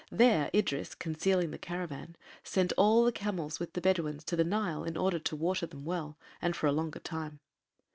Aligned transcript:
There 0.11 0.49
Idris, 0.51 0.95
concealing 0.95 1.51
the 1.51 1.59
caravan, 1.59 2.15
sent 2.43 2.73
all 2.75 3.03
the 3.05 3.11
camels 3.11 3.59
with 3.59 3.73
the 3.73 3.81
Bedouins 3.81 4.23
to 4.23 4.35
the 4.35 4.43
Nile 4.43 4.83
in 4.83 4.97
order 4.97 5.19
to 5.19 5.35
water 5.35 5.67
them 5.67 5.85
well 5.85 6.17
and 6.41 6.55
for 6.55 6.65
a 6.65 6.71
longer 6.71 6.97
time. 6.99 7.39